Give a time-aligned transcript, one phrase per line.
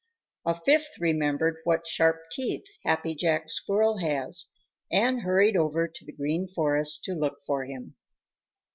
[0.47, 4.47] A fifth remembered what sharp teeth Happy Jack Squirrel has
[4.91, 7.93] and hurried over to the Green Forest to look for him.